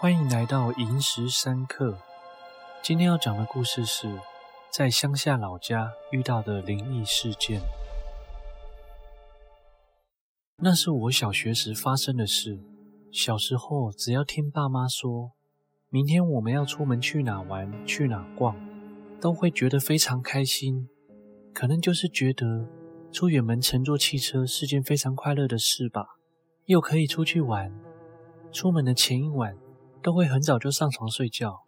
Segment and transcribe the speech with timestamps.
[0.00, 1.98] 欢迎来到萤石三刻。
[2.84, 4.08] 今天要讲的故事是
[4.70, 7.60] 在乡下老家遇到的灵异事件。
[10.58, 12.60] 那是我小学时发生的事。
[13.10, 15.32] 小时候，只要听爸妈说
[15.90, 18.54] 明天我们要出门去哪玩、去哪逛，
[19.20, 20.88] 都会觉得非常开心。
[21.52, 22.68] 可能就是觉得
[23.10, 26.06] 出远门乘坐汽车是件非常快乐的事吧，
[26.66, 27.74] 又可以出去玩。
[28.52, 29.56] 出门的前一晚，
[30.02, 31.62] 都会很早就上床睡觉，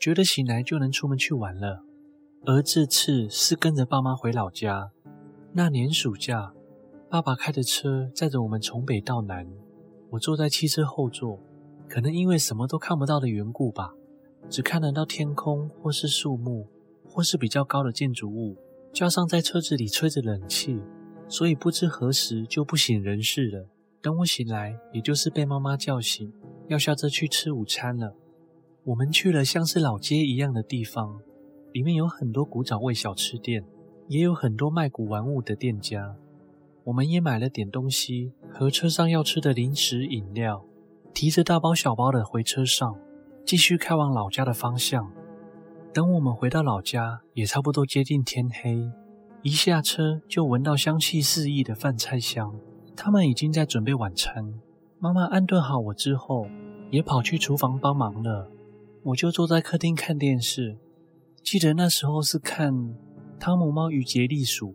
[0.00, 1.84] 觉得醒来就能出门去玩了。
[2.44, 4.90] 而这次是跟着爸妈回老家。
[5.52, 6.52] 那年暑假，
[7.08, 9.46] 爸爸开着车载着我们从北到南，
[10.10, 11.38] 我坐在汽车后座。
[11.88, 13.92] 可能因为什么都看不到的缘故吧，
[14.48, 16.66] 只看得到天空或是树木，
[17.04, 18.56] 或是比较高的建筑物。
[18.92, 20.80] 加上在车子里吹着冷气，
[21.28, 23.68] 所以不知何时就不省人事了。
[24.00, 26.32] 等我醒来，也就是被妈妈叫醒。
[26.68, 28.14] 要下车去吃午餐了。
[28.84, 31.20] 我们去了像是老街一样的地方，
[31.72, 33.64] 里面有很多古早味小吃店，
[34.08, 36.16] 也有很多卖古玩物的店家。
[36.84, 40.64] 我们也买了点东西和车上要吃的零食饮料，
[41.14, 42.98] 提着大包小包的回车上，
[43.44, 45.12] 继续开往老家的方向。
[45.94, 48.90] 等我们回到老家，也差不多接近天黑。
[49.42, 52.58] 一下车就闻到香气四溢的饭菜香，
[52.96, 54.60] 他们已经在准备晚餐。
[55.02, 56.46] 妈妈安顿好我之后，
[56.92, 58.48] 也跑去厨房帮忙了。
[59.02, 60.78] 我就坐在客厅看电视。
[61.42, 62.72] 记得那时候是看
[63.40, 64.68] 《汤姆猫与杰利鼠》，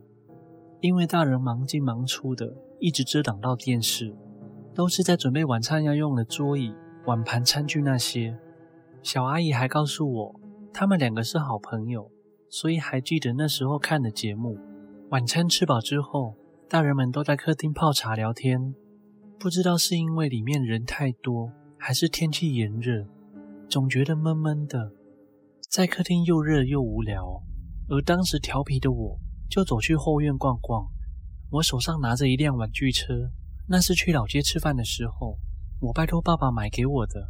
[0.81, 4.13] 因为大人忙进忙出的，一直遮挡到电视，
[4.75, 6.75] 都是在准备晚餐要用的桌椅、
[7.05, 8.37] 碗盘、餐具那些。
[9.01, 10.39] 小阿姨还告诉我，
[10.73, 12.11] 他们两个是好朋友，
[12.49, 14.59] 所以还记得那时候看的节目。
[15.09, 16.35] 晚餐吃饱之后，
[16.67, 18.75] 大人们都在客厅泡茶聊天。
[19.39, 23.05] 不知道是因为里面人太多，还是天气炎热，
[23.69, 24.91] 总觉得闷闷的，
[25.69, 27.43] 在客厅又热又无聊。
[27.87, 30.87] 而当时调皮的我，就走去后院逛逛。
[31.51, 33.13] 我手上拿着一辆玩具车，
[33.67, 35.37] 那是去老街吃饭的时候，
[35.79, 37.29] 我拜托爸爸买给我的。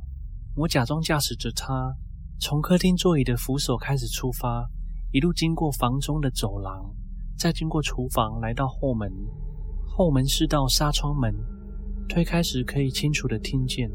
[0.56, 1.94] 我假装驾驶着它，
[2.40, 4.66] 从客厅座椅的扶手开始出发，
[5.12, 6.90] 一路经过房中的走廊，
[7.38, 9.12] 再经过厨房，来到后门。
[9.86, 11.36] 后门是道纱窗门。
[12.08, 13.90] 推开时可以清楚地听见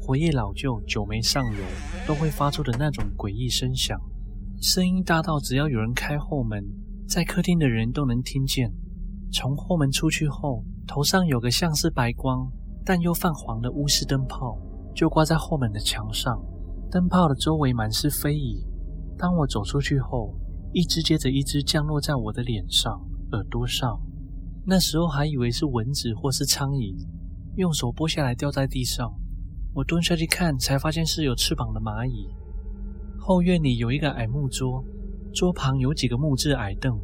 [0.00, 1.62] 活页老旧、久没上油
[2.06, 4.00] 都会发出的那种诡异声响，
[4.60, 6.64] 声音大到只要有人开后门，
[7.06, 8.72] 在客厅的人都能听见。
[9.30, 12.50] 从后门出去后，头上有个像是白光
[12.86, 14.58] 但又泛黄的钨丝灯泡，
[14.94, 16.42] 就挂在后门的墙上。
[16.90, 18.64] 灯泡的周围满是飞蚁。
[19.18, 20.34] 当我走出去后，
[20.72, 22.98] 一只接着一只降落在我的脸上、
[23.32, 24.00] 耳朵上。
[24.64, 26.96] 那时候还以为是蚊子或是苍蝇。
[27.58, 29.12] 用手拨下来掉在地上，
[29.74, 32.28] 我蹲下去看，才发现是有翅膀的蚂蚁。
[33.18, 34.84] 后院里有一个矮木桌，
[35.34, 36.96] 桌旁有几个木质矮凳，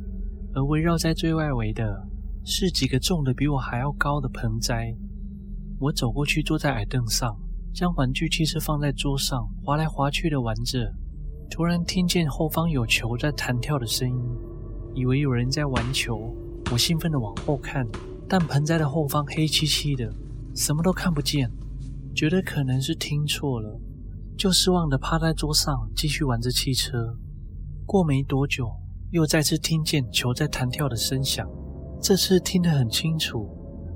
[0.55, 2.07] 而围绕在最外围的
[2.45, 4.95] 是几个种的比我还要高的盆栽。
[5.81, 7.37] 我走过去，坐在矮凳上，
[7.75, 10.89] 将玩具汽车放在桌上，滑来滑去的玩着。
[11.51, 14.25] 突然听见后方有球在弹跳的声音，
[14.95, 16.33] 以为有人在玩球，
[16.71, 17.85] 我兴奋地往后看，
[18.29, 20.15] 但盆栽的后方黑漆漆的。
[20.55, 21.51] 什么都看不见，
[22.15, 23.81] 觉得可能是听错了，
[24.39, 27.19] 就失望地趴在桌上继续玩着汽车。
[27.85, 28.71] 过没多久，
[29.11, 31.49] 又再次听见球在弹跳的声响，
[32.01, 33.49] 这次听得很清楚。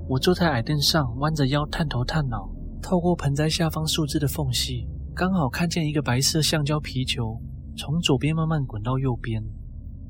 [0.09, 7.39] 我坐在矮凳上，弯着腰，探头探脑，透过盆栽下方树枝的缝隙，刚好看见一个白色橡胶皮球
[7.77, 9.41] 从左边慢慢滚到右边。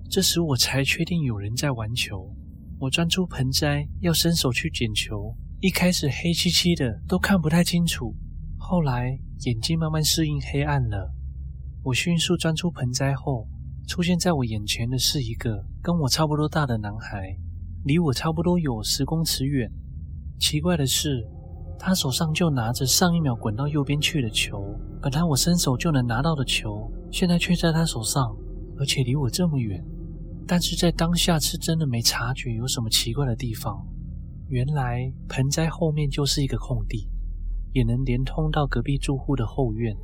[0.10, 2.34] 这时我才确定有人在玩球。
[2.80, 5.36] 我钻出盆栽，要伸手去捡球。
[5.62, 8.16] 一开始黑漆漆的，都看不太清楚。
[8.58, 11.14] 后来眼睛慢慢适应黑暗了。
[11.84, 13.46] 我迅速钻出盆栽后，
[13.86, 17.36] 出现在我眼前的是一个跟我差不多大的男孩，
[17.84, 19.70] 离我差不多有十公尺远。
[20.40, 21.28] 奇怪的是，
[21.78, 24.64] 他手上就拿着上一秒滚到右边去的球。
[25.02, 28.34] 本来我伸手就能拿到的球，现在却在他手上，
[28.78, 29.84] 而且离我这么远。
[30.48, 33.86] 但是在当下是真的没察觉有什么奇怪的地方。
[34.50, 37.08] 原来盆栽后面就是一个空地，
[37.72, 39.96] 也能连通到隔壁住户的后院。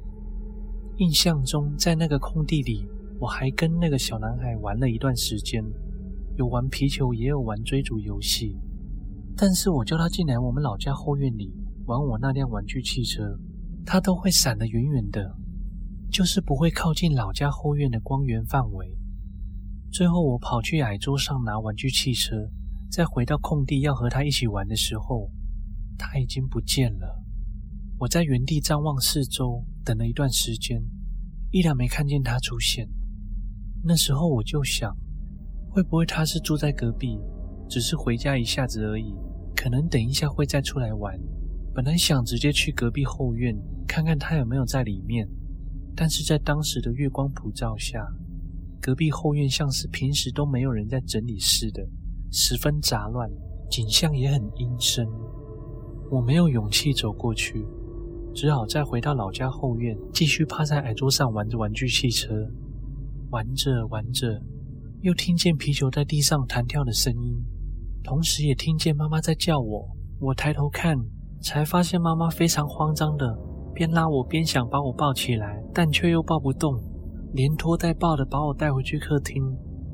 [0.97, 2.87] 印象中，在那个空地里，
[3.19, 5.63] 我还跟那个小男孩玩了一段时间，
[6.35, 8.55] 有玩皮球，也有玩追逐游戏。
[9.35, 11.51] 但是我叫他进来我们老家后院里
[11.87, 13.39] 玩我那辆玩具汽车，
[13.83, 15.35] 他都会闪得远远的，
[16.11, 18.95] 就是不会靠近老家后院的光源范围。
[19.91, 22.47] 最后，我跑去矮桌上拿玩具汽车。
[22.95, 25.29] 在回到空地要和他一起玩的时候，
[25.97, 27.21] 他已经不见了。
[27.99, 30.81] 我在原地张望四周，等了一段时间，
[31.51, 32.87] 依然没看见他出现。
[33.83, 34.95] 那时候我就想，
[35.69, 37.19] 会不会他是住在隔壁，
[37.67, 39.13] 只是回家一下子而已，
[39.57, 41.19] 可能等一下会再出来玩。
[41.73, 43.53] 本来想直接去隔壁后院
[43.85, 45.27] 看看他有没有在里面，
[45.97, 48.07] 但是在当时的月光普照下，
[48.81, 51.85] 隔壁后院像是平时都没有人在整理似的，
[52.37, 53.29] 十分杂乱，
[53.71, 55.07] 景象也很阴森。
[56.11, 57.65] 我没有勇气走过去。
[58.33, 62.33] 只好再回到老家后院，继续趴在矮桌上玩着玩具汽车。
[63.29, 64.27] 玩着玩着，
[64.99, 67.41] 又听见皮球在地上弹跳的声音，
[68.03, 69.87] 同时也听见妈妈在叫我。
[70.19, 70.97] 我抬头看，
[71.41, 73.25] 才发现妈妈非常慌张的
[73.73, 76.73] 边拉我边想把我抱起来，但却又抱不动，
[77.31, 79.41] 连拖带抱的把我带回去客厅。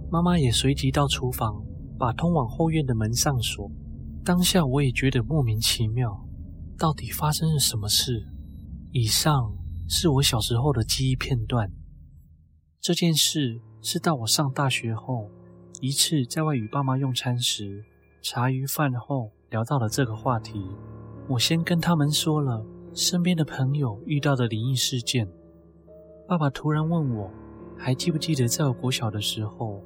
[0.10, 1.64] 妈妈也随即到厨房，
[2.02, 3.70] 把通往后院的门上锁。
[4.26, 6.26] 当下我也觉得莫名其妙。
[6.76, 8.28] 到底发生了什么事？
[8.92, 9.56] 以上
[9.88, 11.72] 是我小时候的记忆片段。
[12.80, 15.30] 这件事是到我上大学后，
[15.80, 17.86] 一次在外与爸妈用餐时，
[18.24, 20.66] 茶余饭后聊到了这个话题。
[21.30, 22.66] 我先跟他们说了
[22.96, 25.28] 身边的朋友遇到的灵异事件。
[26.28, 27.30] 爸爸突然问我，
[27.78, 29.84] 还记不记得在我国小的时候，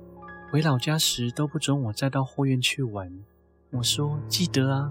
[0.55, 3.11] 回老家时都不准我再到后院去玩？
[3.71, 4.89] 我说记得啊。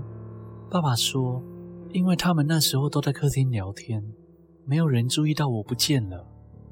[0.71, 1.43] 爸爸说。
[1.91, 4.05] 因为他们那时候都在客厅聊天，
[4.67, 6.27] 没有人注意到我不见了。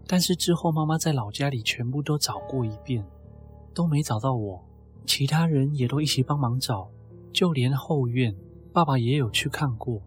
[0.06, 3.02] 但是之后妈妈在老家里全部都找过一遍，
[3.72, 4.62] 都没找到我。
[5.06, 6.90] 其他人也都一起帮忙找，
[7.32, 8.36] 就连后院，
[8.74, 10.02] 爸爸也有去看过，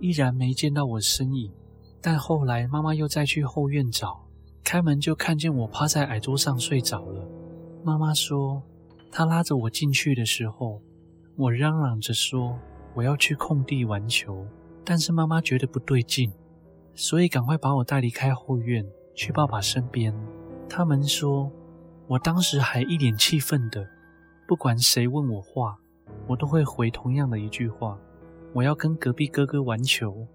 [0.00, 1.52] 依然没见到我身影。
[2.00, 4.24] 但后来妈妈又再去后院找，
[4.64, 7.28] 开门就看见我趴在矮桌上睡着了。
[7.84, 8.62] 妈妈说，
[9.10, 10.80] 她拉着我进去的时候，
[11.36, 12.58] 我嚷嚷着说。
[12.94, 14.46] 我要去空地玩球，
[14.84, 16.30] 但是妈妈觉得不对劲，
[16.94, 18.84] 所以赶快把我带离开后院，
[19.14, 20.14] 去爸爸身边。
[20.68, 21.50] 他们说，
[22.06, 23.88] 我当时还一脸气愤的，
[24.46, 25.78] 不管谁问我话，
[26.28, 27.98] 我都会回同样的一句话：
[28.52, 30.28] 我要跟隔壁哥哥玩球。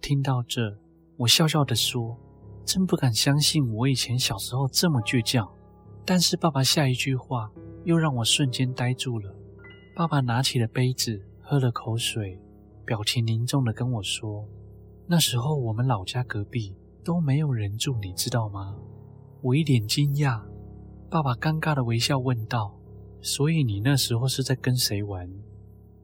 [0.00, 0.78] 听到这，
[1.16, 2.16] 我笑笑的说：
[2.64, 5.50] 真不敢相信我以前小时候这么倔强。
[6.08, 7.52] 但是爸爸下一句话
[7.84, 9.30] 又让我瞬间呆住了。
[9.94, 11.22] 爸爸拿起了杯子。
[11.50, 12.38] 喝了口水，
[12.84, 14.46] 表情凝重地跟我说
[15.08, 18.76] ：“那时候我们老家隔壁都没有人住，你知道吗？”
[19.40, 20.42] 我一脸惊讶。
[21.08, 22.78] 爸爸尴尬的微笑问道
[23.22, 25.26] ：“所以你那时候是在跟谁玩？”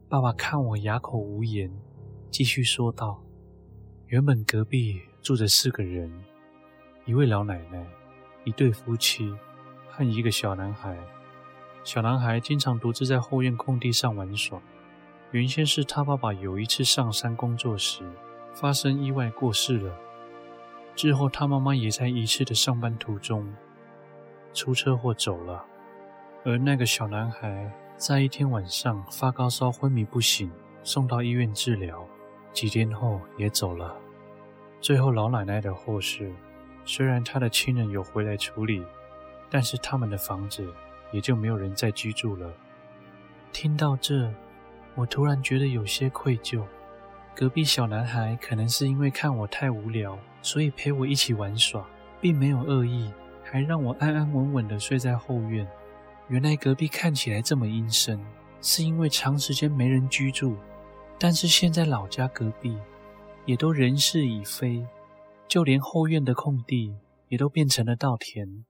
[0.09, 1.71] 爸爸看我哑口无言，
[2.31, 3.23] 继续说道
[4.09, 6.11] ：“原本隔壁住着四个人，
[7.05, 7.87] 一位老奶奶，
[8.45, 9.31] 一对夫妻
[9.95, 10.97] 和一个小男孩。
[11.83, 14.61] 小男孩经常独自在后院空地上玩耍。”
[15.31, 18.03] 原先是他爸爸有一次上山工作时
[18.53, 19.93] 发生意外过世了，
[20.95, 23.45] 之后他妈妈也在一次的上班途中
[24.53, 25.65] 出车祸走了，
[26.45, 30.49] 而那个小男孩在一天晚上发高烧昏迷不醒，
[30.83, 32.07] 送到医院治疗，
[32.53, 33.93] 几天后也走了。
[34.79, 36.31] 最后老奶奶的后事，
[36.85, 38.81] 虽然她的亲人有回来处理，
[39.55, 40.67] 但是他们的房子
[41.13, 42.53] 也就没有人再居住了。
[43.53, 44.29] 听到这。
[44.95, 46.61] 我突然觉得有些愧疚。
[47.33, 51.87] 隔壁小男孩可能是因为看我太无聊，所以陪我一起玩耍，
[52.19, 53.09] 并没有恶意，
[53.45, 55.65] 还让我安安稳稳地睡在后院。
[56.27, 58.19] 原来隔壁看起来这么阴森，
[58.61, 60.57] 是因为长时间没人居住。
[61.17, 62.77] 但是现在老家隔壁
[63.45, 64.85] 也都人事已非，
[65.47, 66.93] 就连后院的空地
[67.29, 68.65] 也都变成了稻田。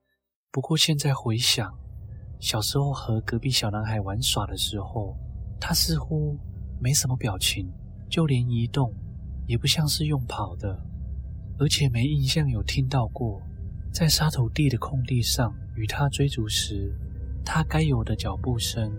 [0.56, 1.78] 不过现在回想，
[2.40, 5.14] 小时候和隔壁小男孩玩耍的时候，
[5.60, 6.40] 他似乎
[6.80, 7.70] 没什么表情，
[8.10, 8.90] 就连移动
[9.48, 10.82] 也不像是用跑的，
[11.60, 13.42] 而且没印象有听到过
[13.92, 16.98] 在沙土地的空地上与他追逐时，
[17.44, 18.90] 他该有的脚步声